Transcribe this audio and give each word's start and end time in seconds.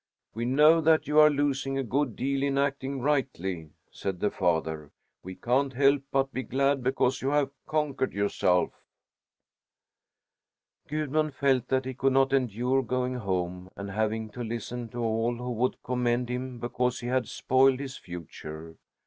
"We 0.33 0.45
know 0.45 0.81
that 0.81 1.05
you 1.07 1.19
are 1.19 1.29
losing 1.29 1.77
a 1.77 1.83
good 1.83 2.15
deal 2.15 2.41
in 2.41 2.57
acting 2.57 3.01
rightly," 3.01 3.69
said 3.91 4.19
the 4.19 4.31
father. 4.31 4.89
"We 5.21 5.35
can't 5.35 5.73
help 5.73 6.01
but 6.11 6.33
be 6.33 6.41
glad 6.41 6.81
because 6.81 7.21
you 7.21 7.29
have 7.29 7.51
conquered 7.67 8.11
yourself." 8.11 8.71
Gudmund 10.87 11.35
felt 11.35 11.67
that 11.67 11.85
he 11.85 11.93
could 11.93 12.13
not 12.13 12.33
endure 12.33 12.81
going 12.81 13.13
home 13.13 13.69
and 13.75 13.91
having 13.91 14.31
to 14.31 14.43
listen 14.43 14.89
to 14.89 14.97
all 14.97 15.35
who 15.35 15.51
would 15.51 15.83
commend 15.83 16.29
him 16.29 16.57
because 16.57 16.99
he 17.01 17.05
had 17.07 17.27
spoiled 17.27 17.79
his 17.79 17.95
future. 17.95 18.77